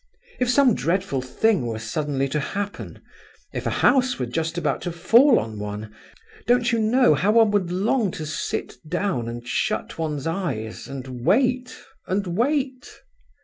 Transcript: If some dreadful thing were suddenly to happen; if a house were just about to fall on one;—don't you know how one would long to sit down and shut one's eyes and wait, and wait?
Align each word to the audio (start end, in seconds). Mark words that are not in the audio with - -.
If 0.39 0.49
some 0.49 0.73
dreadful 0.73 1.21
thing 1.21 1.67
were 1.67 1.77
suddenly 1.77 2.27
to 2.29 2.39
happen; 2.39 3.03
if 3.53 3.67
a 3.67 3.81
house 3.85 4.17
were 4.17 4.25
just 4.25 4.57
about 4.57 4.81
to 4.81 4.91
fall 4.91 5.37
on 5.37 5.59
one;—don't 5.59 6.71
you 6.71 6.79
know 6.79 7.13
how 7.13 7.33
one 7.33 7.51
would 7.51 7.71
long 7.71 8.09
to 8.13 8.25
sit 8.25 8.77
down 8.89 9.27
and 9.29 9.47
shut 9.47 9.99
one's 9.99 10.25
eyes 10.25 10.87
and 10.87 11.21
wait, 11.23 11.77
and 12.07 12.25
wait? 12.35 12.89